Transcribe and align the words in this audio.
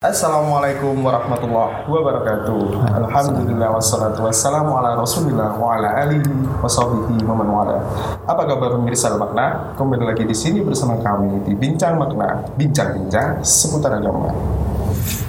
Assalamualaikum 0.00 0.96
warahmatullahi 1.04 1.84
wabarakatuh. 1.84 2.88
Alhamdulillah 3.04 3.68
wassalatu 3.68 4.24
wassalamu 4.24 4.72
ala 4.80 4.96
Rasulillah 4.96 5.52
wa 5.60 5.76
ala 5.76 5.92
alihi 5.92 6.24
washabihi 6.64 7.20
wa 7.28 7.36
man 7.36 7.44
wala. 7.52 7.84
Apa 8.24 8.48
kabar 8.48 8.80
pemirsa 8.80 9.12
makna? 9.20 9.76
Kembali 9.76 10.08
lagi 10.08 10.24
di 10.24 10.32
sini 10.32 10.64
bersama 10.64 10.96
kami 11.04 11.44
di 11.44 11.52
Bincang 11.52 12.00
Makna, 12.00 12.48
bincang-bincang 12.56 13.44
seputar 13.44 14.00
agama. 14.00 14.32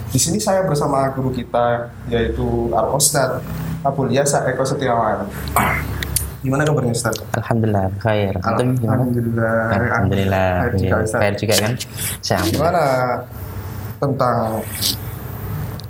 Di 0.07 0.15
sini 0.15 0.39
saya 0.39 0.63
bersama 0.63 1.03
guru 1.11 1.35
kita 1.35 1.91
yaitu 2.07 2.71
Al 2.71 2.95
Ustad 2.95 3.43
Abu 3.83 4.07
Yasa 4.07 4.47
Eko 4.47 4.63
Setiawan. 4.63 5.27
Gimana 6.47 6.63
kabarnya 6.63 6.95
Ustaz? 6.95 7.19
Alhamdulillah, 7.35 7.91
khair. 7.99 8.39
Gimana? 8.39 8.63
Alhamdulillah. 8.87 9.55
Alhamdulillah. 9.67 10.47
Khair 10.63 10.73
juga, 10.79 10.95
Ustaz. 11.03 11.19
Khair 11.19 11.35
juga 11.35 11.55
kan? 11.59 11.73
Gimana 12.47 12.83
tentang 14.01 14.65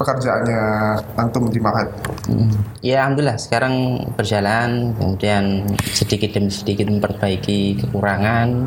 pekerjaannya 0.01 0.63
antum 1.13 1.45
di 1.53 1.61
Mahat? 1.61 1.87
Hmm. 2.25 2.49
Ya 2.81 3.05
alhamdulillah. 3.05 3.37
Sekarang 3.37 4.01
berjalan 4.17 4.97
kemudian 4.97 5.69
sedikit 5.93 6.33
demi 6.33 6.49
sedikit 6.49 6.89
memperbaiki 6.89 7.85
kekurangan. 7.85 8.65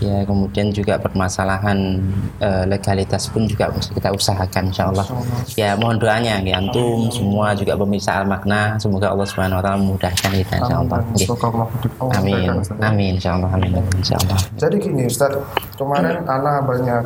Ya 0.00 0.24
kemudian 0.24 0.72
juga 0.72 0.96
permasalahan 0.96 2.00
eh, 2.40 2.64
legalitas 2.64 3.28
pun 3.28 3.44
juga 3.44 3.68
kita 3.76 4.10
usahakan 4.16 4.72
insya 4.72 4.90
Allah 4.90 5.06
ya 5.54 5.76
mohon 5.76 5.96
doanya 6.00 6.40
ya 6.40 6.60
antum 6.60 7.08
semua 7.08 7.56
juga 7.56 7.78
pemirsa 7.78 8.20
al 8.20 8.26
makna 8.28 8.76
semoga 8.76 9.12
Allah 9.12 9.24
subhanahu 9.24 9.60
wa 9.60 9.64
taala 9.64 9.78
memudahkan 9.80 10.30
kita 10.34 10.54
insya 10.60 10.76
Allah 10.82 10.98
amin. 12.20 12.48
Amin. 12.84 13.12
Insya 13.16 13.38
Allah 13.38 13.50
amin 13.54 13.70
insya 13.96 14.16
Allah 14.24 14.38
Jadi 14.60 14.76
gini 14.82 15.02
Ustaz, 15.08 15.32
kemarin 15.78 16.26
Ana 16.26 16.60
banyak 16.64 17.02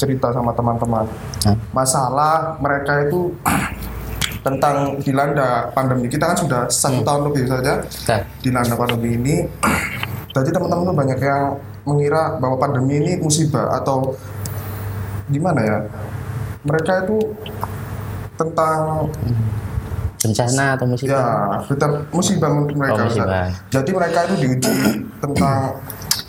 cerita 0.00 0.32
sama 0.32 0.56
teman-teman. 0.56 1.04
Masalah 1.70 2.56
mereka 2.56 3.04
itu 3.04 3.36
tentang 4.46 4.96
dilanda 5.04 5.68
pandemi. 5.70 6.08
Kita 6.08 6.32
kan 6.32 6.38
sudah 6.38 6.60
satu 6.66 7.04
tahun 7.04 7.28
lebih 7.28 7.44
saja 7.44 7.84
Nah, 7.84 8.20
dilanda 8.40 8.72
pandemi 8.74 9.20
ini. 9.20 9.36
Jadi 10.34 10.48
teman-teman 10.48 10.88
tuh 10.88 10.96
banyak 10.96 11.20
yang 11.20 11.42
mengira 11.84 12.40
bahwa 12.40 12.56
pandemi 12.56 12.96
ini 12.96 13.12
musibah 13.20 13.76
atau 13.76 14.16
gimana 15.28 15.60
ya? 15.60 15.78
Mereka 16.64 17.04
itu 17.04 17.18
tentang 18.36 19.08
bencana 20.20 20.76
atau 20.76 20.84
ya 20.84 20.92
musibah 20.92 21.28
tentang 21.64 21.92
musibah 22.12 22.48
menurut 22.52 22.76
mereka 22.76 23.00
Oh, 23.00 23.08
Ustaz. 23.08 23.24
musibah. 23.24 23.48
Jadi 23.72 23.90
mereka 23.96 24.18
itu 24.28 24.34
diuji 24.38 24.76
tentang 25.18 25.58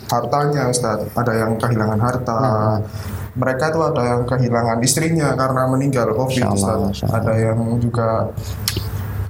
hartanya 0.08 0.62
Ustaz. 0.68 0.98
Ada 1.12 1.32
yang 1.36 1.50
kehilangan 1.56 2.00
harta. 2.00 2.38
Mereka 3.32 3.72
itu 3.72 3.80
ada 3.80 4.02
yang 4.04 4.22
kehilangan 4.28 4.78
istrinya 4.84 5.32
karena 5.32 5.62
meninggal 5.64 6.12
COVID 6.12 6.42
Allah. 6.52 6.92
Ada 6.92 7.32
yang 7.40 7.80
juga 7.80 8.28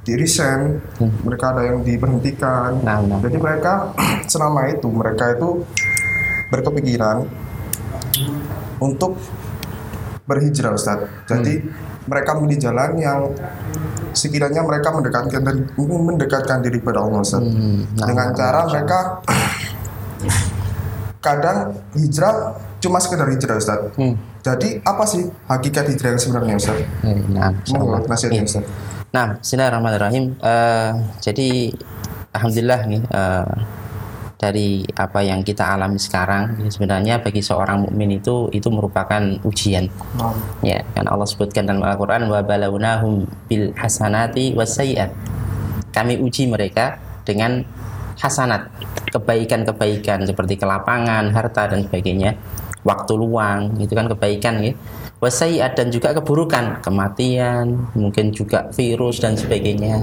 di 0.03 0.19
resign, 0.19 0.83
mereka 1.23 1.55
ada 1.55 1.63
yang 1.63 1.87
diberhentikan. 1.87 2.83
Nah, 2.83 2.99
nah. 3.07 3.19
Jadi 3.23 3.39
mereka 3.39 3.95
selama 4.33 4.67
itu 4.67 4.91
mereka 4.91 5.31
itu 5.31 5.63
berkepikiran 6.51 7.23
untuk 8.83 9.15
berhijrah 10.27 10.75
Ustaz. 10.75 11.07
Jadi 11.31 11.63
mereka 12.11 12.35
memilih 12.35 12.59
jalan 12.59 12.99
yang 12.99 13.31
sekiranya 14.11 14.67
mereka 14.67 14.91
mendekatkan 14.91 15.41
mendekatkan 15.79 16.59
diri 16.67 16.83
pada 16.83 17.07
Allah 17.07 17.23
Ustaz. 17.23 17.39
Hmm, 17.39 17.87
nah, 17.95 18.07
Dengan 18.11 18.29
nah, 18.35 18.37
cara 18.37 18.61
Masya 18.67 18.71
mereka 18.75 18.99
kadang 21.27 21.59
hijrah 21.95 22.37
cuma 22.83 22.99
sekedar 22.99 23.31
hijrah 23.31 23.57
Ustaz. 23.57 23.79
Hmm. 23.95 24.19
Jadi 24.43 24.83
apa 24.83 25.07
sih 25.07 25.23
hakikat 25.47 25.87
hijrah 25.95 26.19
yang 26.19 26.21
sebenarnya 26.21 26.55
Ustaz? 26.59 26.79
Eh, 27.07 27.17
Nah. 27.31 27.55
Monggo 27.71 28.03
nasihatnya 28.11 28.43
Iya. 28.43 28.51
Ustaz. 28.51 28.65
Nah, 29.13 29.39
Bismillahirrahmanirrahim. 29.39 30.25
Eh, 30.41 30.91
jadi, 31.23 31.71
alhamdulillah 32.35 32.81
nih 32.91 33.03
eh, 33.07 33.55
dari 34.43 34.83
apa 34.99 35.23
yang 35.23 35.47
kita 35.47 35.79
alami 35.79 36.03
sekarang, 36.03 36.59
ya, 36.59 36.67
sebenarnya 36.67 37.23
bagi 37.23 37.39
seorang 37.39 37.87
mukmin 37.87 38.19
itu 38.19 38.51
itu 38.51 38.67
merupakan 38.75 39.23
ujian. 39.47 39.87
Ya, 40.67 40.83
kan 40.99 41.07
Allah 41.07 41.29
sebutkan 41.31 41.71
dalam 41.71 41.87
Al-Qur'an 41.87 42.27
wa 42.27 42.43
balawnahum 42.43 43.23
bil 43.47 43.71
hasanati 43.79 44.59
wasayyi'at. 44.59 45.15
Kami 45.95 46.19
uji 46.19 46.51
mereka 46.51 46.99
dengan 47.23 47.63
hasanat, 48.19 48.67
kebaikan-kebaikan 49.15 50.27
seperti 50.27 50.59
kelapangan, 50.59 51.31
harta 51.31 51.71
dan 51.71 51.87
sebagainya, 51.87 52.35
waktu 52.83 53.13
luang, 53.15 53.79
itu 53.79 53.95
kan 53.95 54.11
kebaikan 54.11 54.63
ya. 54.63 54.73
Wasayyi'at 55.23 55.79
dan 55.79 55.95
juga 55.95 56.11
keburukan, 56.19 56.83
kematian, 56.83 57.79
mungkin 57.95 58.35
juga 58.35 58.67
virus 58.75 59.23
dan 59.23 59.39
sebagainya. 59.39 60.03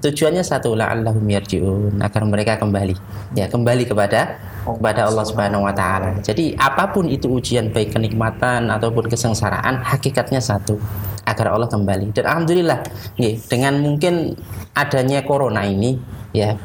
Tujuannya 0.00 0.40
satu 0.40 0.72
la'allahum 0.72 1.20
yarji'un, 1.20 2.00
agar 2.00 2.24
mereka 2.24 2.56
kembali. 2.56 2.96
Ya, 3.36 3.44
kembali 3.52 3.84
kepada 3.84 4.40
kepada 4.64 5.04
Allah 5.04 5.24
Subhanahu 5.28 5.68
wa 5.68 5.74
taala. 5.76 6.16
Jadi 6.24 6.56
apa 6.56 6.88
pun 6.92 7.12
itu 7.12 7.28
ujian 7.28 7.68
baik 7.68 7.92
kenikmatan 7.92 8.72
ataupun 8.72 9.12
kesengsaraan, 9.12 9.84
hakikatnya 9.84 10.40
satu, 10.40 10.80
agar 11.28 11.52
Allah 11.52 11.68
kembali. 11.68 12.16
Dan 12.16 12.24
alhamdulillah, 12.24 12.80
nggih, 13.20 13.44
dengan 13.52 13.84
mungkin 13.84 14.32
adanya 14.72 15.20
corona 15.28 15.68
ini 15.68 16.00
ya 16.32 16.56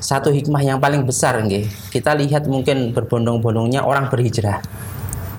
satu 0.00 0.32
hikmah 0.32 0.64
yang 0.64 0.78
paling 0.80 1.04
besar 1.04 1.38
nggih. 1.44 1.68
Kita 1.92 2.16
lihat 2.16 2.48
mungkin 2.48 2.96
berbondong-bondongnya 2.96 3.84
orang 3.84 4.08
berhijrah. 4.08 4.60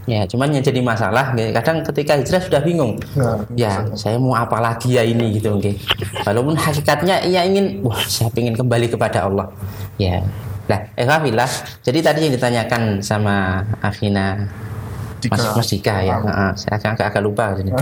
Ya, 0.10 0.26
cuman 0.26 0.50
yang 0.50 0.66
jadi 0.66 0.82
masalah 0.82 1.38
nggih, 1.38 1.54
kadang 1.54 1.86
ketika 1.86 2.18
hijrah 2.18 2.42
sudah 2.42 2.62
bingung. 2.66 2.98
Ya, 3.14 3.38
Ya, 3.54 3.74
saya 3.94 4.18
mau 4.18 4.34
apa 4.34 4.58
lagi 4.58 4.98
ya 4.98 5.06
ini 5.06 5.38
gitu 5.38 5.54
nggih. 5.54 5.78
Walaupun 6.26 6.58
hakikatnya 6.58 7.22
ia 7.26 7.46
ingin 7.46 7.86
wah, 7.86 8.02
saya 8.10 8.34
ingin 8.34 8.58
kembali 8.58 8.90
kepada 8.90 9.30
Allah. 9.30 9.54
Ya. 10.02 10.26
Lah, 10.66 10.90
Alhamdulillah. 10.98 11.50
Jadi 11.86 12.00
tadi 12.02 12.20
yang 12.26 12.34
ditanyakan 12.34 13.04
sama 13.04 13.66
Akhina 13.82 14.48
Dika. 15.22 15.38
Mas, 15.38 15.46
Mas 15.56 15.68
Dika 15.70 15.96
ya. 16.02 16.18
Heeh, 16.18 16.52
saya 16.58 16.74
agak, 16.82 16.90
agak, 16.98 17.08
agak 17.14 17.22
lupa 17.24 17.46
ini. 17.62 17.72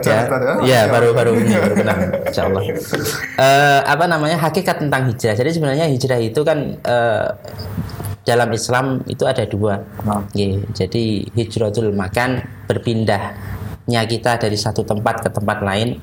Ya, 0.00 0.26
Ustaz 0.26 0.64
ya. 0.64 0.80
baru 0.88 1.12
baru 1.12 1.32
ini 1.36 1.56
baru 1.56 1.74
kenal, 1.76 1.98
insya 2.28 2.42
Allah. 2.46 2.62
Eh, 2.62 3.80
apa 3.84 4.04
namanya 4.06 4.38
hakikat 4.38 4.80
tentang 4.82 5.10
hijrah. 5.10 5.34
Jadi 5.34 5.50
sebenarnya 5.50 5.86
hijrah 5.90 6.20
itu 6.20 6.40
kan 6.46 6.78
eh, 6.78 7.28
dalam 8.24 8.48
Islam 8.54 9.02
itu 9.10 9.24
ada 9.26 9.44
dua. 9.48 9.82
Nah. 10.06 10.22
Nggih, 10.30 10.70
jadi 10.76 11.04
hijratul 11.34 11.90
makan 11.90 12.44
berpindahnya 12.70 14.00
kita 14.06 14.38
dari 14.38 14.54
satu 14.54 14.86
tempat 14.86 15.26
ke 15.26 15.28
tempat 15.32 15.58
lain. 15.64 15.98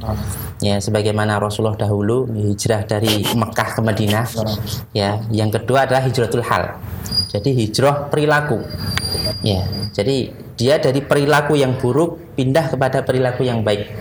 Ya, 0.59 0.81
sebagaimana 0.81 1.38
Rasulullah 1.38 1.77
dahulu 1.77 2.27
hijrah 2.33 2.83
dari 2.83 3.23
Mekah 3.23 3.69
ke 3.77 3.81
Madinah. 3.81 4.25
Ya, 4.91 5.21
yang 5.29 5.53
kedua 5.53 5.85
adalah 5.85 6.03
hijratul 6.03 6.44
hal. 6.44 6.75
Jadi 7.27 7.49
hijrah 7.51 8.07
perilaku. 8.07 8.63
Ya, 9.43 9.67
jadi 9.91 10.31
dia 10.57 10.81
dari 10.81 11.05
perilaku 11.05 11.53
yang 11.53 11.77
buruk 11.77 12.33
pindah 12.33 12.71
kepada 12.73 13.05
perilaku 13.05 13.45
yang 13.45 13.61
baik. 13.61 13.91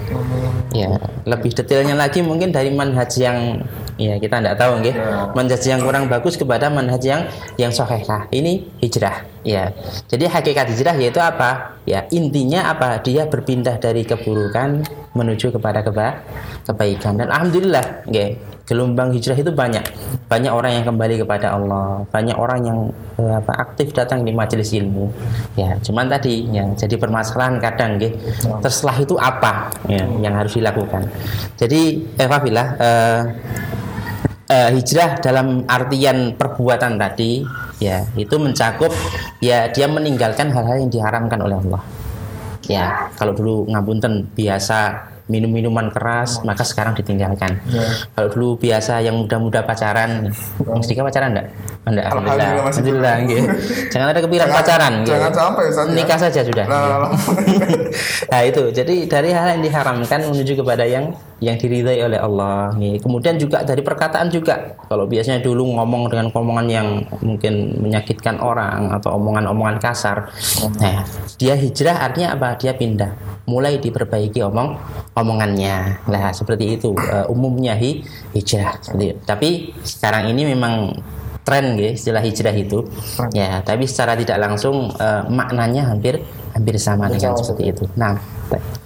Ya, 0.72 0.96
lebih 1.28 1.52
detailnya 1.52 1.92
lagi 1.98 2.24
mungkin 2.24 2.54
dari 2.54 2.72
manhaj 2.72 3.12
yang 3.20 3.60
ya 4.00 4.16
kita 4.16 4.40
tidak 4.40 4.56
tahu 4.56 4.80
nggih. 4.80 4.96
Ya. 4.96 5.32
Manhaj 5.36 5.62
yang 5.68 5.80
kurang 5.84 6.08
bagus 6.08 6.38
kepada 6.40 6.72
manhaj 6.72 7.02
yang 7.04 7.28
yang 7.60 7.72
sahih. 7.74 8.06
Nah, 8.08 8.24
ini 8.32 8.70
hijrah. 8.80 9.35
Ya. 9.46 9.70
Jadi 10.10 10.26
hakikat 10.26 10.66
hijrah 10.74 10.98
yaitu 10.98 11.22
apa? 11.22 11.78
Ya, 11.86 12.02
intinya 12.10 12.66
apa? 12.66 12.98
Dia 12.98 13.30
berpindah 13.30 13.78
dari 13.78 14.02
keburukan 14.02 14.82
menuju 15.14 15.54
kepada 15.54 15.86
keba 15.86 16.18
kebaikan. 16.66 17.14
Dan 17.14 17.30
alhamdulillah, 17.30 18.10
nggih, 18.10 18.42
gelombang 18.66 19.14
hijrah 19.14 19.38
itu 19.38 19.54
banyak. 19.54 19.86
Banyak 20.26 20.50
orang 20.50 20.82
yang 20.82 20.84
kembali 20.90 21.22
kepada 21.22 21.54
Allah, 21.54 22.02
banyak 22.10 22.34
orang 22.34 22.60
yang 22.66 22.78
eh, 23.22 23.38
apa 23.38 23.70
aktif 23.70 23.94
datang 23.94 24.26
di 24.26 24.34
majelis 24.34 24.74
ilmu. 24.74 25.14
Ya, 25.54 25.78
cuman 25.78 26.10
tadi 26.10 26.50
ya 26.50 26.66
jadi 26.74 26.98
permasalahan 26.98 27.62
kadang. 27.62 28.02
Terus 28.02 28.74
setelah 28.74 28.98
itu 28.98 29.14
apa 29.14 29.70
ya, 29.86 30.02
yang 30.26 30.34
harus 30.34 30.58
dilakukan. 30.58 31.06
Jadi 31.54 32.02
eh 32.18 32.26
Fabilah, 32.26 32.66
eh, 32.82 33.20
eh, 34.46 34.70
hijrah 34.72 35.18
dalam 35.18 35.62
artian 35.66 36.32
perbuatan 36.32 36.96
tadi 36.96 37.42
ya 37.78 38.06
itu 38.14 38.34
mencakup 38.36 38.90
ya 39.38 39.68
dia 39.68 39.86
meninggalkan 39.86 40.48
hal-hal 40.48 40.76
yang 40.78 40.90
diharamkan 40.90 41.40
oleh 41.40 41.56
Allah 41.58 41.82
ya 42.64 43.10
kalau 43.14 43.30
dulu 43.30 43.66
ngapunten 43.68 44.26
biasa 44.32 44.78
minum 45.26 45.50
minuman 45.50 45.90
keras 45.90 46.38
maka 46.40 46.62
sekarang 46.62 46.94
ditinggalkan 46.94 47.58
Ya. 47.66 47.82
kalau 48.14 48.30
dulu 48.30 48.48
biasa 48.56 49.02
yang 49.02 49.18
muda-muda 49.18 49.58
pacaran 49.60 50.30
Mas 50.62 50.86
Dika 50.86 51.02
pacaran 51.02 51.34
enggak? 51.34 51.50
enggak 51.82 52.04
Alhamdulillah, 52.06 52.46
masih 52.46 52.62
Alhamdulillah 52.62 53.14
nggih. 53.26 53.42
jangan 53.90 54.06
ada 54.08 54.20
kepikiran 54.22 54.48
pacaran 54.48 54.92
jangan 55.02 55.26
nggih. 55.26 55.34
sampai, 55.34 55.64
Ustaz, 55.66 55.84
ya. 55.84 55.94
nikah 55.94 56.18
saja 56.22 56.40
sudah 56.46 56.66
Nah, 56.66 57.10
nah 58.30 58.40
itu 58.42 58.62
jadi 58.70 58.94
dari 59.04 59.30
hal 59.30 59.46
yang 59.58 59.62
diharamkan 59.62 60.20
menuju 60.26 60.52
kepada 60.56 60.86
yang 60.86 61.10
yang 61.40 61.60
diridhai 61.60 62.00
oleh 62.00 62.16
Allah. 62.16 62.72
Nih. 62.76 62.96
Kemudian 62.96 63.36
juga 63.36 63.60
dari 63.60 63.84
perkataan 63.84 64.32
juga. 64.32 64.76
Kalau 64.88 65.04
biasanya 65.04 65.44
dulu 65.44 65.76
ngomong 65.76 66.08
dengan 66.08 66.26
omongan 66.32 66.66
yang 66.68 66.88
mungkin 67.20 67.76
menyakitkan 67.80 68.40
orang 68.40 68.88
atau 68.96 69.20
omongan-omongan 69.20 69.76
kasar. 69.76 70.32
Nah, 70.80 71.04
dia 71.36 71.54
hijrah 71.56 72.00
artinya 72.08 72.36
apa? 72.36 72.56
Dia 72.56 72.72
pindah. 72.72 73.44
Mulai 73.44 73.76
diperbaiki 73.78 74.40
omong 74.48 74.80
omongannya. 75.12 76.08
Nah, 76.08 76.32
seperti 76.32 76.80
itu 76.80 76.96
uh, 76.96 77.28
umumnya 77.28 77.76
hi, 77.76 78.00
hijrah 78.32 78.80
seperti 78.80 79.04
itu. 79.12 79.20
Tapi 79.28 79.48
sekarang 79.84 80.32
ini 80.32 80.56
memang 80.56 80.96
tren 81.46 81.78
gitu 81.78 81.94
istilah 81.94 82.18
hijrah 82.26 82.50
itu 82.58 82.82
ya 83.30 83.62
tapi 83.62 83.86
secara 83.86 84.18
tidak 84.18 84.34
langsung 84.42 84.90
uh, 84.98 85.22
maknanya 85.30 85.94
hampir 85.94 86.18
hampir 86.50 86.74
sama 86.82 87.06
dengan 87.06 87.38
seperti 87.38 87.70
itu 87.70 87.86
nah 87.94 88.18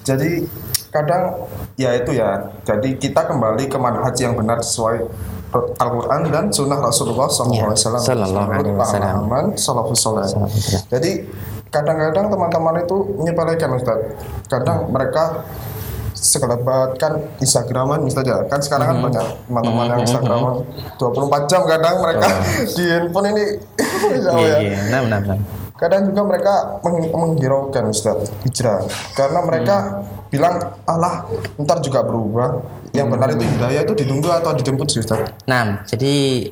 jadi 0.04 0.44
kadang 0.90 1.46
ya 1.78 1.94
itu 1.94 2.18
ya 2.18 2.50
jadi 2.66 2.98
kita 2.98 3.30
kembali 3.30 3.70
ke 3.70 3.78
manhaj 3.78 4.14
yang 4.18 4.34
benar 4.34 4.58
sesuai 4.58 5.06
Al-Quran 5.50 6.30
dan 6.30 6.46
Sunnah 6.54 6.78
Rasulullah 6.78 7.26
SAW. 7.26 7.74
Sallallahu 7.74 8.50
Alaihi 8.54 8.74
Wasallam. 8.78 10.46
Jadi 10.86 11.26
kadang-kadang 11.74 12.30
teman-teman 12.30 12.74
itu 12.86 12.96
menyepelekan 13.18 13.74
Ustaz. 13.74 13.98
Kadang 14.46 14.86
hmm. 14.86 14.94
mereka 14.94 15.42
sekelebat 16.14 17.00
kan 17.00 17.16
Instagraman 17.40 18.04
misalnya 18.04 18.44
kan 18.46 18.60
sekarang 18.60 18.92
kan 18.92 18.96
hmm. 19.00 19.06
banyak 19.08 19.26
teman-teman 19.48 19.84
yang 19.88 19.98
hmm. 19.98 20.06
Instagraman 20.06 20.54
24 21.00 21.50
jam 21.50 21.62
kadang 21.64 21.94
mereka 21.98 22.28
oh. 22.28 22.38
di 22.76 22.84
handphone 22.86 23.26
ini 23.34 23.44
jauh 24.26 24.38
yeah, 24.44 24.58
ya. 24.60 24.68
Yeah. 24.70 24.82
Nah, 24.92 25.00
nah, 25.08 25.20
nah 25.34 25.38
kadang 25.80 26.12
juga 26.12 26.22
mereka 26.28 26.54
meng 26.84 27.08
menghiraukan 27.08 27.88
Ustaz 27.88 28.28
hijrah 28.44 28.84
karena 29.16 29.40
mereka 29.40 29.76
hmm. 29.80 30.28
bilang 30.28 30.60
Allah 30.84 31.24
ntar 31.56 31.80
juga 31.80 32.04
berubah 32.04 32.60
yang 32.92 33.08
hmm. 33.08 33.14
benar 33.16 33.28
itu 33.32 33.44
hidayah 33.48 33.82
itu 33.88 33.94
ditunggu 33.96 34.28
atau 34.28 34.52
dijemput 34.52 34.86
sih 34.92 35.00
Ustaz 35.00 35.32
nah 35.48 35.80
jadi 35.88 36.46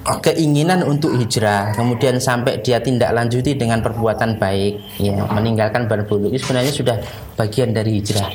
keinginan 0.00 0.86
untuk 0.86 1.12
hijrah 1.18 1.76
kemudian 1.76 2.22
sampai 2.22 2.62
dia 2.64 2.80
tindak 2.80 3.12
lanjuti 3.12 3.52
dengan 3.58 3.84
perbuatan 3.84 4.40
baik 4.40 5.02
ya 5.02 5.28
meninggalkan 5.28 5.90
berbulu 5.90 6.32
itu 6.32 6.40
sebenarnya 6.46 6.72
sudah 6.72 6.96
bagian 7.40 7.72
dari 7.72 7.96
hijrah. 8.04 8.28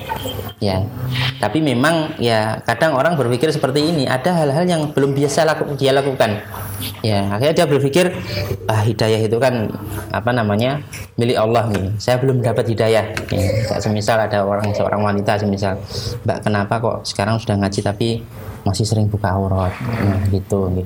Ya. 0.58 0.82
Tapi 1.38 1.62
memang 1.62 2.18
ya 2.18 2.58
kadang 2.66 2.98
orang 2.98 3.14
berpikir 3.14 3.54
seperti 3.54 3.86
ini. 3.86 4.10
Ada 4.10 4.34
hal-hal 4.34 4.66
yang 4.66 4.82
belum 4.90 5.14
biasa 5.14 5.46
laku, 5.46 5.78
dia 5.78 5.94
lakukan. 5.94 6.42
Ya 7.06 7.30
akhirnya 7.30 7.54
dia 7.64 7.68
berpikir 7.70 8.06
ah 8.66 8.82
hidayah 8.82 9.22
itu 9.22 9.38
kan 9.38 9.70
apa 10.10 10.34
namanya 10.34 10.82
milik 11.22 11.38
Allah 11.38 11.70
nih. 11.70 11.94
Saya 12.02 12.18
belum 12.18 12.42
dapat 12.42 12.66
hidayah. 12.66 13.06
Ya, 13.30 13.78
semisal 13.78 14.18
ada 14.18 14.42
orang 14.42 14.74
seorang 14.74 15.06
wanita 15.06 15.38
semisal 15.38 15.78
mbak 16.26 16.42
kenapa 16.42 16.82
kok 16.82 16.98
sekarang 17.06 17.38
sudah 17.38 17.56
ngaji 17.62 17.80
tapi 17.86 18.10
masih 18.66 18.84
sering 18.88 19.06
buka 19.06 19.30
aurat? 19.38 19.72
Nah 19.86 20.20
gitu. 20.34 20.84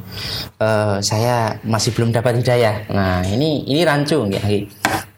Uh, 0.60 1.00
saya 1.00 1.56
masih 1.64 1.96
belum 1.96 2.12
dapat 2.12 2.44
hidayah. 2.44 2.90
Nah 2.92 3.24
ini 3.24 3.64
ini 3.64 3.82
rancu 3.88 4.28
ya 4.28 4.42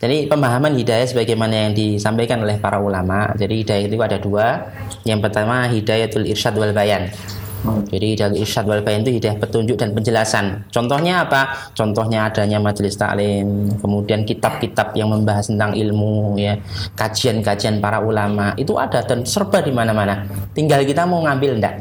jadi 0.02 0.26
pemahaman 0.26 0.74
hidayah 0.74 1.06
sebagaimana 1.06 1.70
yang 1.70 1.74
disampaikan 1.78 2.42
oleh 2.42 2.58
para 2.58 2.82
ulama 2.82 3.30
jadi 3.38 3.54
hidayah 3.62 3.86
itu 3.86 3.98
ada 4.02 4.18
dua 4.18 4.68
yang 5.06 5.22
pertama 5.22 5.70
hidayatul 5.70 6.26
irsyad 6.26 6.58
wal 6.58 6.74
bayan 6.74 7.14
jadi 7.62 8.18
dari 8.18 8.42
irsyad 8.42 8.66
wal 8.66 8.82
bayan 8.82 9.06
itu 9.06 9.22
hidayah 9.22 9.38
petunjuk 9.38 9.78
dan 9.78 9.94
penjelasan. 9.94 10.66
Contohnya 10.74 11.30
apa? 11.30 11.70
Contohnya 11.78 12.26
adanya 12.26 12.58
majelis 12.58 12.98
taklim, 12.98 13.70
kemudian 13.78 14.26
kitab-kitab 14.26 14.98
yang 14.98 15.14
membahas 15.14 15.54
tentang 15.54 15.78
ilmu 15.78 16.42
ya, 16.42 16.58
kajian-kajian 16.98 17.78
para 17.78 18.02
ulama 18.02 18.58
itu 18.58 18.82
ada 18.82 19.06
dan 19.06 19.22
serba 19.30 19.62
di 19.62 19.70
mana-mana. 19.70 20.26
Tinggal 20.58 20.82
kita 20.90 21.06
mau 21.06 21.22
ngambil 21.22 21.62
enggak. 21.62 21.76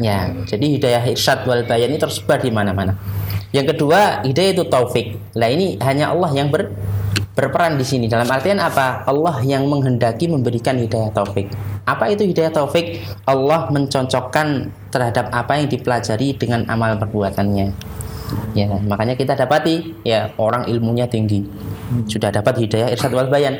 Ya, 0.00 0.32
jadi 0.48 0.66
hidayah 0.66 1.02
irsyad 1.14 1.46
wal 1.46 1.62
bayan 1.62 1.94
ini 1.94 2.00
tersebar 2.02 2.42
di 2.42 2.50
mana-mana. 2.50 2.98
Yang 3.54 3.76
kedua, 3.76 4.26
hidayah 4.26 4.50
itu 4.56 4.64
taufik. 4.66 5.14
Nah, 5.38 5.50
ini 5.50 5.78
hanya 5.82 6.10
Allah 6.10 6.30
yang 6.34 6.50
ber, 6.50 6.74
berperan 7.34 7.80
di 7.80 7.86
sini. 7.86 8.06
Dalam 8.10 8.28
artian 8.28 8.60
apa? 8.60 9.06
Allah 9.06 9.40
yang 9.46 9.66
menghendaki 9.66 10.28
memberikan 10.28 10.76
hidayah 10.76 11.10
taufik. 11.14 11.48
Apa 11.86 12.12
itu 12.12 12.26
hidayah 12.26 12.52
taufik? 12.52 13.00
Allah 13.24 13.70
mencocokkan 13.72 14.70
terhadap 14.92 15.32
apa 15.32 15.58
yang 15.58 15.66
dipelajari 15.70 16.36
dengan 16.36 16.66
amal 16.68 16.98
perbuatannya. 17.00 17.72
Ya, 18.54 18.66
makanya 18.70 19.18
kita 19.18 19.34
dapati 19.34 20.06
ya 20.06 20.30
orang 20.38 20.66
ilmunya 20.70 21.10
tinggi. 21.10 21.42
Sudah 22.06 22.30
dapat 22.30 22.62
hidayah 22.62 22.94
irsyad 22.94 23.10
wal 23.10 23.26
bayan 23.26 23.58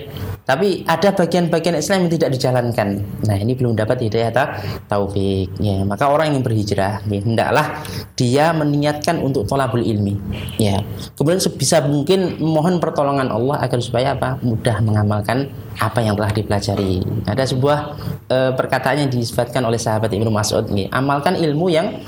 tapi 0.51 0.83
ada 0.83 1.15
bagian-bagian 1.15 1.79
Islam 1.79 2.11
yang 2.11 2.13
tidak 2.19 2.35
dijalankan. 2.35 2.99
Nah, 3.23 3.37
ini 3.39 3.55
belum 3.55 3.79
dapat 3.79 4.03
hidayah 4.03 4.35
ta 4.35 4.59
taufik. 4.91 5.47
Ya, 5.63 5.87
maka 5.87 6.11
orang 6.11 6.35
yang 6.35 6.43
berhijrah, 6.43 7.07
ya, 7.07 7.23
hendaklah 7.23 7.87
dia 8.19 8.51
meniatkan 8.51 9.23
untuk 9.23 9.47
tolabul 9.47 9.79
ilmi. 9.79 10.19
Ya. 10.59 10.83
Kemudian 11.15 11.39
sebisa 11.39 11.87
mungkin 11.87 12.43
mohon 12.43 12.83
pertolongan 12.83 13.31
Allah 13.31 13.63
agar 13.63 13.79
supaya 13.79 14.19
apa? 14.19 14.43
mudah 14.43 14.83
mengamalkan 14.83 15.47
apa 15.79 16.03
yang 16.03 16.19
telah 16.19 16.35
dipelajari. 16.35 16.99
Ada 17.31 17.47
sebuah 17.55 17.79
e, 18.27 18.37
perkataan 18.59 19.07
yang 19.07 19.11
disebutkan 19.15 19.63
oleh 19.63 19.79
sahabat 19.79 20.11
Ibnu 20.11 20.35
Mas'ud, 20.35 20.67
ya, 20.75 20.91
amalkan 20.91 21.39
ilmu 21.39 21.71
yang 21.71 22.03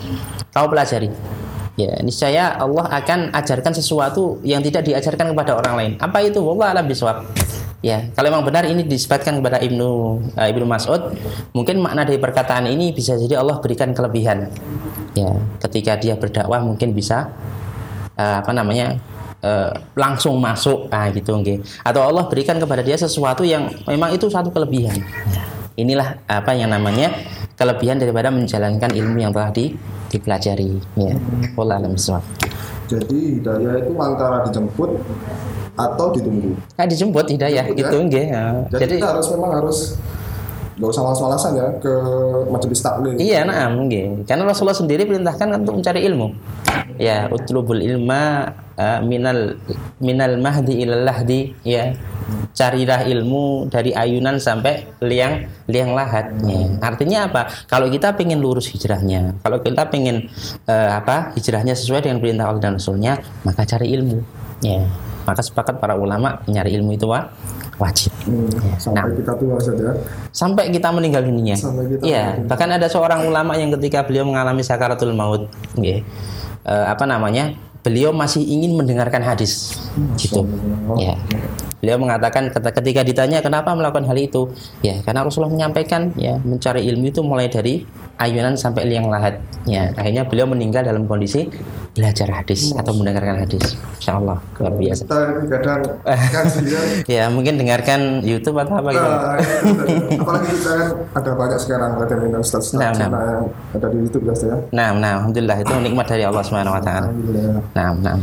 kau 0.50 0.66
pelajari. 0.66 1.14
Ya, 1.78 1.94
niscaya 2.02 2.58
Allah 2.58 2.90
akan 2.90 3.30
ajarkan 3.30 3.70
sesuatu 3.70 4.42
yang 4.42 4.66
tidak 4.66 4.82
diajarkan 4.82 5.30
kepada 5.30 5.54
orang 5.54 5.74
lain. 5.78 5.92
Apa 6.02 6.26
itu? 6.26 6.42
Wallah 6.42 6.74
alam 6.74 6.90
bisawab. 6.90 7.22
Ya, 7.82 8.06
kalau 8.14 8.31
memang 8.31 8.46
benar 8.46 8.62
ini 8.62 8.87
disebutkan 8.87 9.43
kepada 9.43 9.58
Ibnu 9.58 9.90
uh, 10.38 10.46
Ibnu 10.55 10.62
Mas'ud, 10.70 11.19
mungkin 11.50 11.82
makna 11.82 12.06
dari 12.06 12.23
perkataan 12.23 12.70
ini 12.70 12.94
bisa 12.94 13.19
jadi 13.19 13.43
Allah 13.43 13.58
berikan 13.58 13.90
kelebihan. 13.90 14.55
Ya, 15.19 15.34
ketika 15.67 15.99
dia 15.99 16.14
berdakwah 16.14 16.62
mungkin 16.62 16.94
bisa 16.94 17.34
uh, 18.14 18.38
apa 18.38 18.55
namanya? 18.55 19.02
Uh, 19.43 19.75
langsung 19.99 20.38
masuk 20.38 20.87
ah 20.94 21.11
gitu 21.11 21.34
okay. 21.34 21.58
atau 21.82 22.06
Allah 22.06 22.31
berikan 22.31 22.62
kepada 22.62 22.79
dia 22.79 22.94
sesuatu 22.94 23.43
yang 23.43 23.75
memang 23.90 24.14
itu 24.14 24.31
satu 24.31 24.55
kelebihan. 24.55 25.02
Inilah 25.75 26.23
apa 26.31 26.55
yang 26.55 26.70
namanya 26.70 27.11
kelebihan 27.58 27.99
daripada 27.99 28.31
menjalankan 28.31 28.94
ilmu 28.94 29.19
yang 29.19 29.34
telah 29.34 29.50
di, 29.50 29.75
dipelajari. 30.14 30.79
Ya, 30.94 31.19
Allah 31.58 31.82
Jadi 32.87 33.43
hidayah 33.43 33.82
itu 33.82 33.93
antara 33.99 34.46
dijemput 34.46 34.90
atau 35.76 36.12
ditunggu? 36.12 36.52
Nah, 36.76 36.84
dijemput 36.84 37.26
hidayah 37.32 37.64
dijemput, 37.72 38.12
gitu 38.12 38.16
ya? 38.16 38.24
ya. 38.28 38.44
Jadi, 38.76 38.80
Jadi 38.80 38.94
kita 39.00 39.08
harus 39.16 39.26
memang 39.32 39.50
harus 39.56 39.78
gak 40.72 40.88
usah 40.88 41.02
malas-malasan 41.04 41.52
ya 41.54 41.69
ke 41.78 41.94
majelis 42.48 42.80
taklim. 42.80 43.14
Iya, 43.20 43.44
nah, 43.44 43.69
mungkin. 43.69 44.24
Karena 44.24 44.48
Rasulullah 44.48 44.76
sendiri 44.76 45.04
perintahkan 45.04 45.62
untuk 45.64 45.80
mencari 45.80 46.00
ilmu. 46.08 46.32
Ya, 47.00 47.28
utlubul 47.28 47.80
ilma 47.80 48.52
uh, 48.76 49.00
minal 49.00 49.56
minal 50.00 50.36
mahdi 50.40 50.84
ilal 50.84 51.04
lahdi 51.04 51.56
ya. 51.64 51.96
Carilah 52.52 53.04
ilmu 53.08 53.69
dari 53.69 53.96
ayunan 53.96 54.36
sampai 54.36 54.88
liang 55.04 55.48
liang 55.69 55.92
lahat. 55.96 56.32
Ya. 56.44 56.69
Artinya 56.80 57.19
apa? 57.29 57.48
Kalau 57.69 57.88
kita 57.88 58.12
pengen 58.17 58.41
lurus 58.41 58.69
hijrahnya, 58.72 59.41
kalau 59.41 59.60
kita 59.60 59.88
pengen 59.88 60.29
uh, 60.69 60.91
apa 61.00 61.32
hijrahnya 61.36 61.76
sesuai 61.76 62.05
dengan 62.08 62.20
perintah 62.20 62.48
Allah 62.48 62.62
dan 62.62 62.76
Rasulnya, 62.76 63.20
maka 63.44 63.64
cari 63.64 63.93
ilmu. 63.93 64.20
Ya 64.62 64.84
maka 65.26 65.41
sepakat 65.41 65.79
para 65.79 65.94
ulama 65.94 66.43
nyari 66.50 66.74
ilmu 66.79 66.94
itu 66.94 67.06
wah, 67.06 67.31
wajib. 67.79 68.12
Hmm, 68.26 68.46
ya. 68.50 68.74
Sampai 68.79 69.02
nah, 69.02 69.17
kita 69.17 69.32
tua 69.38 69.56
saja. 69.58 69.88
Sampai 70.31 70.64
kita 70.70 70.88
meninggal 70.94 71.22
dunia. 71.26 71.56
Iya, 72.02 72.43
bahkan 72.46 72.70
ada 72.70 72.86
seorang 72.86 73.26
ulama 73.26 73.58
yang 73.58 73.74
ketika 73.79 74.06
beliau 74.06 74.26
mengalami 74.26 74.62
sakaratul 74.62 75.14
maut, 75.14 75.50
ya, 75.79 76.02
uh, 76.67 76.86
apa 76.91 77.05
namanya? 77.06 77.55
Beliau 77.82 78.14
masih 78.14 78.46
ingin 78.46 78.79
mendengarkan 78.79 79.26
hadis, 79.26 79.74
hmm, 79.98 80.14
gitu. 80.14 80.46
Ya. 81.02 81.19
Beliau 81.82 81.98
mengatakan 81.98 82.46
ketika 82.55 83.02
ditanya 83.02 83.43
kenapa 83.43 83.74
melakukan 83.74 84.06
hal 84.06 84.14
itu, 84.14 84.55
ya 84.86 85.02
karena 85.02 85.26
Rasulullah 85.26 85.50
menyampaikan 85.50 86.14
ya 86.14 86.38
mencari 86.46 86.86
ilmu 86.86 87.10
itu 87.10 87.26
mulai 87.26 87.50
dari 87.50 87.82
ayunan 88.19 88.54
sampai 88.58 88.88
liang 88.88 89.08
lahat. 89.08 89.38
Ya, 89.62 89.94
akhirnya 89.94 90.26
beliau 90.26 90.50
meninggal 90.50 90.82
dalam 90.82 91.06
kondisi 91.06 91.46
belajar 91.92 92.26
hadis 92.32 92.72
Mas. 92.72 92.82
atau 92.82 92.92
mendengarkan 92.96 93.44
hadis. 93.44 93.76
Insya 94.00 94.19
Allah 94.19 94.38
luar 94.58 94.74
biasa. 94.74 95.02
kadang 95.46 95.81
ya 97.14 97.28
mungkin 97.28 97.60
dengarkan 97.60 98.24
YouTube 98.24 98.58
atau 98.58 98.81
apa 98.81 98.88
gitu. 98.90 99.06
Nah, 99.06 99.36
apalagi 100.19 100.48
kita 100.56 100.72
kan 100.72 100.88
ada 101.14 101.31
banyak 101.36 101.58
sekarang 101.60 101.90
ada 102.00 102.14
yang 102.16 102.42
ustaz 102.42 102.74
nah, 102.74 102.90
nah. 102.96 103.44
ada 103.76 103.86
di 103.92 103.98
YouTube 104.02 104.24
ya. 104.26 104.56
Nah, 104.72 104.88
nah, 104.96 105.10
alhamdulillah 105.22 105.58
itu 105.62 105.72
nikmat 105.84 106.06
dari 106.08 106.24
Allah 106.26 106.42
Subhanahu 106.42 106.74
wa 106.74 106.82
taala. 106.82 107.08
Nah, 107.76 107.88
nah. 108.00 108.16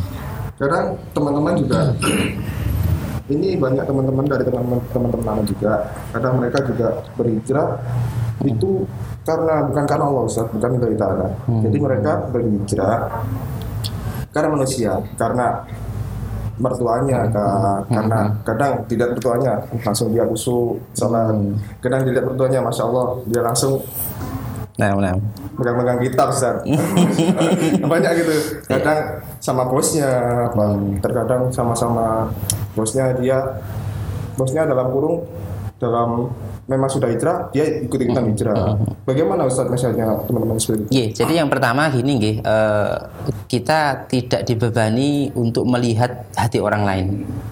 Kadang 0.60 1.00
teman-teman 1.16 1.54
juga 1.56 1.96
ini 3.30 3.56
banyak 3.56 3.86
teman-teman 3.86 4.26
dari 4.26 4.44
teman-teman 4.44 4.82
teman-teman 4.90 5.46
juga 5.46 5.74
kadang 6.10 6.42
mereka 6.42 6.60
juga 6.66 6.88
berhijrah 7.14 7.78
itu 8.48 8.88
karena 9.28 9.68
bukan 9.68 9.86
karena 9.86 10.06
Allah 10.08 10.24
Ustaz, 10.24 10.48
bukan 10.48 10.80
dari 10.80 10.96
Ta'ala. 10.96 11.28
Hmm. 11.46 11.62
Jadi 11.68 11.78
mereka 11.78 12.12
berhijrah 12.32 13.00
karena 14.30 14.50
manusia, 14.54 14.92
karena 15.20 15.48
mertuanya, 16.60 17.20
ke, 17.32 17.44
hmm. 17.44 17.88
karena 17.92 18.20
kadang 18.44 18.74
tidak 18.88 19.08
mertuanya 19.16 19.54
langsung 19.84 20.12
dia 20.12 20.24
usul 20.28 20.80
salat, 20.96 21.36
hmm. 21.36 21.56
kadang 21.84 22.04
tidak 22.08 22.24
mertuanya, 22.28 22.60
masya 22.64 22.84
Allah 22.88 23.08
dia 23.28 23.42
langsung 23.44 23.84
Nah, 24.80 24.96
nah. 24.96 25.12
megang-megang 25.60 26.00
gitar 26.00 26.32
Ustaz. 26.32 26.64
banyak 27.92 28.12
gitu 28.24 28.64
kadang 28.64 29.20
sama 29.44 29.68
bosnya 29.68 30.08
apa 30.48 30.80
terkadang 31.04 31.52
sama-sama 31.52 32.32
bosnya 32.80 33.12
dia 33.20 33.60
bosnya 34.40 34.64
dalam 34.64 34.88
kurung 34.96 35.28
dalam 35.84 36.32
memang 36.70 36.88
sudah 36.88 37.10
hijrah 37.10 37.50
dia 37.50 37.66
ikut 37.82 37.98
ikutan 37.98 38.30
hijrah 38.30 38.78
bagaimana 39.10 39.50
Ustaz 39.50 39.66
misalnya 39.68 40.22
teman-teman 40.30 40.62
seperti 40.62 40.86
itu 40.86 41.00
Iya, 41.00 41.24
jadi 41.24 41.34
yang 41.40 41.48
pertama 41.48 41.88
gini 41.88 42.12
nggih, 42.20 42.36
eh, 42.44 42.96
kita 43.48 44.10
tidak 44.12 44.42
dibebani 44.44 45.32
untuk 45.32 45.64
melihat 45.64 46.28
hati 46.36 46.60
orang 46.60 46.84
lain. 46.84 47.06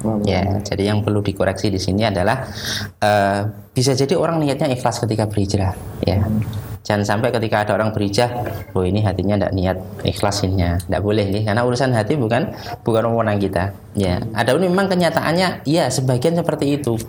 Hmm. 0.03 0.19
Ya, 0.27 0.59
jadi 0.67 0.91
yang 0.91 0.99
perlu 0.99 1.23
dikoreksi 1.23 1.71
di 1.71 1.79
sini 1.79 2.03
adalah 2.03 2.43
eh, 2.99 3.41
bisa 3.71 3.95
jadi 3.95 4.19
orang 4.19 4.43
niatnya 4.43 4.67
ikhlas 4.75 4.99
ketika 4.99 5.31
berhijrah, 5.31 5.71
ya. 6.03 6.19
Jangan 6.83 7.03
sampai 7.03 7.35
ketika 7.35 7.67
ada 7.67 7.71
orang 7.75 7.91
berhijrah, 7.91 8.31
oh 8.75 8.83
ini 8.83 9.03
hatinya 9.03 9.35
tidak 9.39 9.53
niat 9.55 9.77
ikhlasinnya, 10.07 10.83
tidak 10.87 11.01
boleh 11.03 11.25
nih, 11.31 11.43
karena 11.47 11.63
urusan 11.67 11.91
hati 11.95 12.15
bukan 12.19 12.51
bukan 12.83 13.07
wewenang 13.07 13.39
kita. 13.39 13.75
Ya, 13.95 14.23
ada 14.35 14.55
memang 14.59 14.91
kenyataannya, 14.91 15.67
ya 15.67 15.87
sebagian 15.87 16.35
seperti 16.35 16.79
itu. 16.79 16.99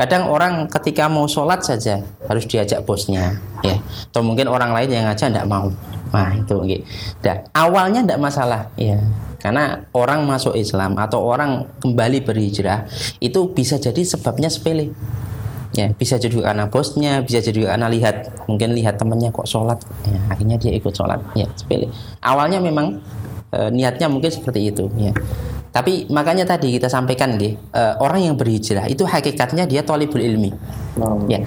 Kadang 0.00 0.32
orang 0.32 0.64
ketika 0.72 1.12
mau 1.12 1.28
sholat 1.28 1.60
saja 1.60 2.00
harus 2.24 2.48
diajak 2.48 2.88
bosnya, 2.88 3.36
ya. 3.60 3.76
Atau 4.08 4.24
mungkin 4.24 4.48
orang 4.48 4.72
lain 4.72 4.88
yang 4.88 5.04
ngajak 5.04 5.28
tidak 5.28 5.44
mau. 5.44 5.68
Nah 6.08 6.40
itu, 6.40 6.56
gitu. 6.64 6.80
Awalnya 7.52 8.08
tidak 8.08 8.16
masalah, 8.24 8.72
ya. 8.80 8.96
Karena 9.36 9.84
orang 9.92 10.24
masuk 10.24 10.56
Islam 10.56 10.96
atau 10.96 11.20
orang 11.20 11.68
kembali 11.84 12.24
berhijrah 12.24 12.88
itu 13.20 13.52
bisa 13.52 13.76
jadi 13.76 14.00
sebabnya 14.00 14.48
sepele. 14.48 14.96
Ya, 15.76 15.92
bisa 15.92 16.16
jadi 16.16 16.48
karena 16.48 16.72
bosnya, 16.72 17.20
bisa 17.20 17.44
jadi 17.44 17.68
karena 17.68 17.92
lihat 17.92 18.48
mungkin 18.48 18.72
lihat 18.72 18.96
temannya 18.96 19.28
kok 19.28 19.44
sholat, 19.44 19.84
ya, 20.08 20.18
akhirnya 20.32 20.56
dia 20.56 20.72
ikut 20.80 20.96
sholat. 20.96 21.20
Ya, 21.36 21.44
sepele. 21.52 21.92
Awalnya 22.24 22.64
memang 22.64 23.04
eh, 23.52 23.68
niatnya 23.68 24.08
mungkin 24.08 24.32
seperti 24.32 24.72
itu, 24.72 24.88
ya. 24.96 25.12
Tapi 25.70 26.10
makanya 26.10 26.42
tadi 26.42 26.74
kita 26.74 26.90
sampaikan 26.90 27.38
deh, 27.38 27.54
eh, 27.54 27.94
orang 28.02 28.26
yang 28.26 28.34
berhijrah 28.34 28.90
itu 28.90 29.06
hakikatnya 29.06 29.70
dia 29.70 29.86
tolibul 29.86 30.18
ilmi. 30.18 30.50
Nah, 30.98 31.14
Ya. 31.30 31.38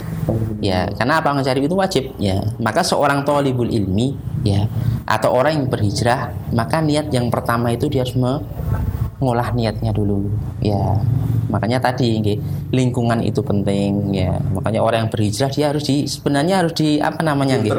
Ya, 0.64 0.88
karena 0.96 1.20
apa 1.20 1.36
mencari 1.36 1.68
itu 1.68 1.76
wajib, 1.76 2.16
ya. 2.16 2.40
Maka 2.64 2.88
seorang 2.88 3.28
tolibul 3.28 3.68
ilmi, 3.68 4.16
ya, 4.48 4.72
atau 5.04 5.36
orang 5.36 5.60
yang 5.60 5.68
berhijrah, 5.68 6.32
maka 6.56 6.80
niat 6.80 7.12
yang 7.12 7.28
pertama 7.28 7.76
itu 7.76 7.92
dia 7.92 8.08
harus 8.08 8.16
mengolah 8.16 9.52
niatnya 9.52 9.92
dulu, 9.92 10.32
ya. 10.64 11.04
Makanya 11.52 11.84
tadi, 11.84 12.16
nggih, 12.24 12.38
lingkungan 12.72 13.20
itu 13.28 13.44
penting, 13.44 14.16
ya. 14.16 14.40
Makanya 14.56 14.80
orang 14.80 15.00
yang 15.06 15.12
berhijrah 15.12 15.52
dia 15.52 15.76
harus 15.76 15.84
di 15.84 16.08
sebenarnya 16.08 16.64
harus 16.64 16.72
di 16.80 17.04
apa 17.04 17.20
namanya, 17.20 17.60
ya 17.60 17.76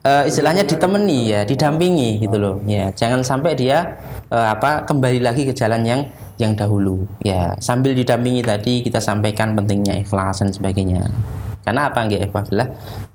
Eh, 0.00 0.32
istilahnya 0.32 0.64
ditemani 0.64 1.28
ya, 1.28 1.40
didampingi 1.44 2.24
gitu 2.24 2.40
loh. 2.40 2.56
Ya, 2.64 2.88
jangan 2.96 3.20
sampai 3.20 3.52
dia 3.52 4.00
eh, 4.32 4.48
apa 4.48 4.88
kembali 4.88 5.20
lagi 5.20 5.44
ke 5.44 5.52
jalan 5.52 5.84
yang 5.84 6.00
yang 6.40 6.56
dahulu. 6.56 7.04
Ya, 7.20 7.52
sambil 7.60 7.92
didampingi 7.92 8.40
tadi 8.40 8.80
kita 8.80 8.96
sampaikan 8.96 9.52
pentingnya 9.52 10.00
ikhlas 10.00 10.40
dan 10.40 10.56
sebagainya. 10.56 11.04
Karena 11.60 11.92
apa 11.92 12.00
nggih 12.08 12.16
Alhamdulillah 12.32 12.68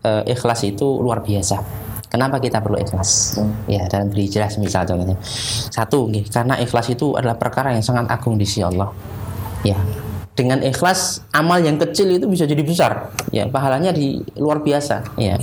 eh, 0.05 0.23
ikhlas 0.29 0.61
itu 0.69 1.01
luar 1.01 1.25
biasa. 1.25 1.57
Kenapa 2.05 2.37
kita 2.37 2.61
perlu 2.61 2.77
ikhlas? 2.77 3.41
Ya, 3.65 3.89
dalam 3.89 4.13
berhijrah 4.13 4.53
misal 4.61 4.85
contohnya. 4.85 5.17
Satu, 5.73 6.05
nggih, 6.05 6.29
karena 6.29 6.53
ikhlas 6.61 6.93
itu 6.93 7.17
adalah 7.17 7.33
perkara 7.33 7.73
yang 7.73 7.81
sangat 7.81 8.05
agung 8.13 8.37
di 8.37 8.45
sisi 8.45 8.61
Allah. 8.61 8.93
Ya, 9.65 9.75
dengan 10.37 10.61
ikhlas 10.61 11.25
amal 11.33 11.65
yang 11.65 11.81
kecil 11.81 12.13
itu 12.13 12.29
bisa 12.29 12.45
jadi 12.45 12.61
besar. 12.61 13.09
Ya, 13.33 13.49
pahalanya 13.49 13.89
di 13.89 14.21
luar 14.37 14.61
biasa. 14.61 15.17
Ya. 15.17 15.41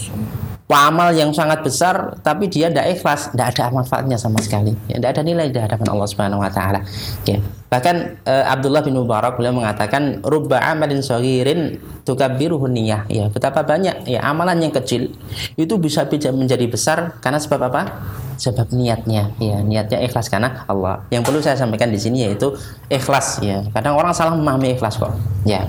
Amal 0.73 1.12
yang 1.12 1.31
sangat 1.37 1.61
besar 1.61 2.17
tapi 2.25 2.49
dia 2.49 2.73
tidak 2.73 2.99
ikhlas, 2.99 3.33
tidak 3.33 3.52
ada 3.57 3.71
manfaatnya 3.71 4.17
sama 4.17 4.41
sekali. 4.41 4.73
Ya, 4.88 4.97
tidak 4.99 5.21
ada 5.21 5.23
nilai 5.23 5.47
di 5.52 5.61
hadapan 5.61 5.87
Allah 5.93 6.09
Subhanahu 6.09 6.41
wa 6.41 6.50
taala. 6.50 6.81
Ya. 7.29 7.38
Bahkan 7.73 7.97
eh, 8.29 8.45
Abdullah 8.45 8.85
bin 8.85 8.97
Mubarak 9.00 9.41
beliau 9.41 9.57
mengatakan 9.57 10.21
rubba 10.21 10.61
amalin 10.61 11.00
saghirin 11.00 11.81
tukabbiruhu 12.05 12.69
niyah. 12.69 13.09
Ya, 13.09 13.33
betapa 13.33 13.64
banyak 13.64 14.05
ya 14.05 14.21
amalan 14.25 14.61
yang 14.61 14.73
kecil 14.76 15.12
itu 15.57 15.75
bisa 15.81 16.05
bisa 16.05 16.29
menjadi 16.33 16.69
besar 16.69 17.17
karena 17.25 17.41
sebab 17.41 17.73
apa? 17.73 18.05
Sebab 18.37 18.76
niatnya. 18.76 19.33
Ya, 19.41 19.64
niatnya 19.64 20.05
ikhlas 20.05 20.29
karena 20.29 20.69
Allah. 20.69 21.09
Yang 21.09 21.23
perlu 21.29 21.41
saya 21.41 21.57
sampaikan 21.57 21.88
di 21.88 21.97
sini 21.97 22.29
yaitu 22.29 22.52
ikhlas 22.93 23.41
ya. 23.41 23.64
Kadang 23.73 23.97
orang 23.97 24.12
salah 24.12 24.37
memahami 24.37 24.76
ikhlas 24.76 25.00
kok. 25.00 25.17
Ya. 25.49 25.64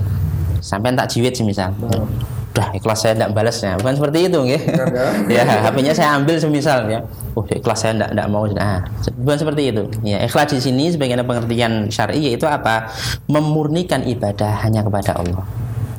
Sampai 0.60 0.92
tak 0.92 1.08
jiwit 1.08 1.36
sih 1.36 1.44
misal. 1.44 1.72
Ya. 1.88 2.04
Udah 2.54 2.70
ikhlas 2.70 3.02
saya 3.02 3.18
tidak 3.18 3.34
balasnya. 3.34 3.74
Bukan 3.82 3.98
seperti 3.98 4.30
itu 4.30 4.38
nggih. 4.38 4.62
ya, 5.34 5.42
HP-nya 5.42 5.90
saya 5.90 6.14
ambil 6.14 6.38
semisal 6.38 6.86
ya. 6.86 7.02
Oh, 7.34 7.42
ikhlas 7.42 7.82
saya 7.82 7.98
tidak 7.98 8.14
tidak 8.14 8.26
mau. 8.30 8.46
Nah, 8.46 8.86
bukan 9.18 9.36
seperti 9.42 9.74
itu. 9.74 9.82
Ya, 10.06 10.22
ikhlas 10.22 10.54
di 10.54 10.62
sini 10.62 10.86
sebagian 10.94 11.18
pengertian 11.26 11.90
syar'i 11.90 12.30
yaitu 12.30 12.46
apa? 12.46 12.94
Memurnikan 13.26 14.06
ibadah 14.06 14.62
hanya 14.62 14.86
kepada 14.86 15.18
Allah. 15.18 15.42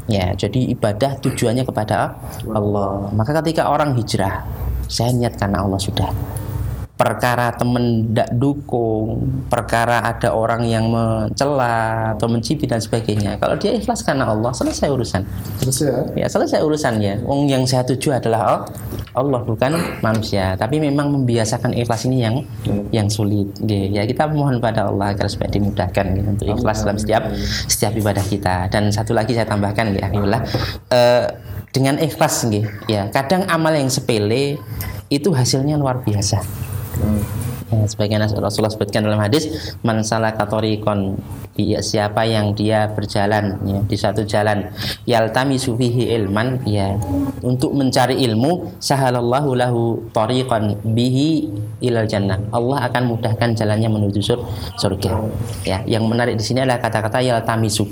Ya, 0.07 0.31
jadi 0.31 0.71
ibadah 0.71 1.19
tujuannya 1.19 1.67
kepada 1.67 2.15
Allah. 2.47 3.11
Maka 3.11 3.35
ketika 3.43 3.67
orang 3.67 3.91
hijrah, 3.99 4.47
saya 4.87 5.11
niat 5.11 5.35
karena 5.35 5.59
Allah 5.59 5.81
sudah 5.81 6.07
perkara 6.95 7.51
temen 7.51 8.07
tidak 8.07 8.31
dukung, 8.39 9.27
perkara 9.51 9.99
ada 9.99 10.31
orang 10.31 10.63
yang 10.63 10.87
mencela 10.87 12.15
atau 12.15 12.31
mencibir 12.31 12.71
dan 12.71 12.79
sebagainya. 12.79 13.35
Kalau 13.35 13.59
dia 13.59 13.75
ikhlas 13.75 13.99
karena 13.99 14.31
Allah, 14.31 14.55
selesai 14.55 14.87
urusan. 14.87 15.21
terus 15.59 15.83
ya 15.83 16.07
Ya 16.15 16.27
selesai 16.31 16.63
urusannya. 16.63 17.27
Wong 17.27 17.51
yang 17.51 17.67
saya 17.67 17.83
tuju 17.83 18.15
adalah 18.15 18.63
Allah 19.11 19.41
bukan 19.43 19.75
manusia. 19.99 20.55
Tapi 20.55 20.79
memang 20.79 21.11
membiasakan 21.11 21.75
ikhlas 21.75 22.07
ini 22.07 22.23
yang 22.23 22.35
yang 22.95 23.11
sulit. 23.11 23.51
Ya 23.67 24.07
kita 24.07 24.31
mohon 24.31 24.63
pada 24.63 24.87
Allah 24.87 25.11
agar 25.11 25.27
supaya 25.27 25.51
dimudahkan 25.51 26.15
gitu, 26.15 26.29
untuk 26.31 26.47
ikhlas 26.47 26.87
dalam 26.87 26.95
setiap 26.95 27.27
setiap 27.67 27.91
ibadah 27.91 28.23
kita. 28.23 28.71
Dan 28.71 28.95
satu 28.95 29.11
lagi 29.11 29.35
saya 29.35 29.43
tambahkan 29.43 29.91
ya 29.91 30.07
Alhamdulillah 30.07 30.41
eh, 30.95 31.25
dengan 31.75 31.99
ikhlas. 31.99 32.47
Ya 32.87 33.11
kadang 33.11 33.43
amal 33.51 33.75
yang 33.75 33.91
sepele 33.91 34.59
itu 35.11 35.29
hasilnya 35.35 35.75
luar 35.75 35.99
biasa. 35.99 36.39
Ya, 37.65 37.81
sebagian 37.89 38.21
Rasulullah 38.21 38.69
sebutkan 38.69 39.01
dalam 39.01 39.17
hadis 39.17 39.49
man 39.81 40.05
salaka 40.05 40.45
tariqan 40.45 41.17
siapa 41.81 42.21
yang 42.21 42.53
dia 42.53 42.93
berjalan 42.93 43.57
ya, 43.65 43.79
di 43.81 43.97
satu 43.97 44.21
jalan 44.21 44.69
yaltami 45.09 45.57
sufihi 45.57 46.13
ilman 46.13 46.61
ya 46.69 46.93
untuk 47.41 47.73
mencari 47.73 48.21
ilmu 48.21 48.77
sahalallahu 48.77 49.57
lahu 49.57 49.81
tariqan 50.13 50.77
bihi 50.93 51.49
ilal 51.81 52.05
jannah. 52.05 52.37
Allah 52.53 52.85
akan 52.85 53.17
mudahkan 53.17 53.57
jalannya 53.57 53.89
menuju 53.89 54.21
sur- 54.21 54.45
surga 54.77 55.25
ya. 55.65 55.81
Yang 55.89 56.03
menarik 56.05 56.35
di 56.37 56.45
sini 56.45 56.61
adalah 56.61 56.77
kata-kata 56.77 57.17
yaltamisu 57.25 57.89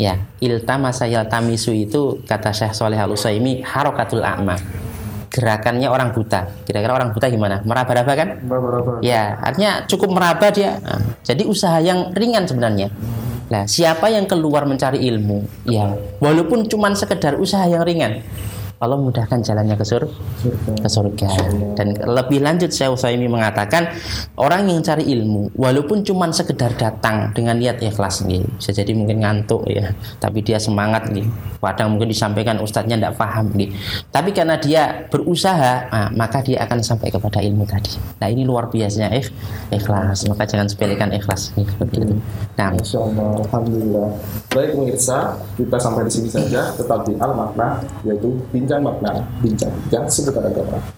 ya. 0.00 0.16
Iltamasa 0.40 1.04
yaltamisu 1.04 1.68
itu 1.76 2.24
kata 2.24 2.48
Syekh 2.56 2.72
Soleh 2.72 2.96
Al 2.96 3.12
Utsaimin 3.12 3.60
harokatul 3.60 4.24
a'ma 4.24 4.56
gerakannya 5.36 5.92
orang 5.92 6.16
buta. 6.16 6.48
Kira-kira 6.64 6.96
orang 6.96 7.12
buta 7.12 7.28
gimana? 7.28 7.60
Meraba-raba 7.60 8.12
kan? 8.16 8.28
berapa 8.40 9.04
Ya, 9.04 9.36
artinya 9.44 9.84
cukup 9.84 10.16
meraba 10.16 10.48
dia. 10.48 10.80
Nah, 10.80 11.20
jadi 11.20 11.44
usaha 11.44 11.76
yang 11.84 12.16
ringan 12.16 12.48
sebenarnya. 12.48 12.88
Nah, 13.52 13.68
siapa 13.68 14.08
yang 14.08 14.24
keluar 14.24 14.64
mencari 14.64 15.04
ilmu? 15.04 15.68
Ya, 15.68 15.92
walaupun 16.24 16.64
cuma 16.72 16.88
sekedar 16.96 17.36
usaha 17.36 17.68
yang 17.68 17.84
ringan. 17.84 18.24
Allah 18.76 19.00
mudahkan 19.00 19.40
jalannya 19.40 19.76
ke 19.78 19.84
sur 19.88 20.04
ke 20.76 20.88
surga. 20.88 21.28
Dan 21.76 21.96
lebih 21.96 22.44
lanjut 22.44 22.68
saya 22.68 22.92
Usaimi 22.92 23.24
mengatakan 23.24 23.88
orang 24.36 24.68
yang 24.68 24.84
cari 24.84 25.08
ilmu 25.16 25.56
walaupun 25.56 26.04
cuma 26.04 26.28
sekedar 26.28 26.76
datang 26.76 27.32
dengan 27.32 27.56
niat 27.56 27.80
ikhlas 27.80 28.28
nih, 28.28 28.44
bisa 28.60 28.76
jadi 28.76 28.92
mungkin 28.92 29.24
ngantuk 29.24 29.64
ya, 29.70 29.96
tapi 30.20 30.44
dia 30.44 30.60
semangat 30.60 31.08
nih. 31.08 31.24
Kadang 31.66 31.98
mungkin 31.98 32.06
disampaikan 32.06 32.62
ustadznya 32.62 32.94
tidak 32.94 33.18
paham 33.18 33.50
nih. 33.58 33.74
Tapi 34.14 34.30
karena 34.30 34.54
dia 34.54 35.08
berusaha, 35.10 35.90
nah, 35.90 36.08
maka 36.14 36.38
dia 36.38 36.62
akan 36.62 36.78
sampai 36.78 37.10
kepada 37.10 37.42
ilmu 37.42 37.66
tadi. 37.66 37.90
Nah, 38.22 38.30
ini 38.30 38.46
luar 38.46 38.70
biasanya 38.70 39.10
ikh, 39.10 39.34
ikhlas. 39.74 40.30
Maka 40.30 40.46
jangan 40.46 40.70
sepelekan 40.70 41.10
ikhlas 41.10 41.50
nih. 41.58 41.66
Nah, 42.54 42.70
Alhamdulillah. 42.70 44.14
Baik 44.54 44.78
pemirsa, 44.78 45.42
kita 45.58 45.74
sampai 45.74 46.06
di 46.06 46.12
sini 46.14 46.28
saja. 46.30 46.70
Tetap 46.70 47.02
di 47.02 47.18
Al 47.18 47.34
Makna, 47.34 47.82
yaitu 48.06 48.38
bincang 48.66 48.82
makna, 48.82 49.22
bincang-bincang 49.46 50.10
seputar 50.10 50.50
agama. 50.50 50.96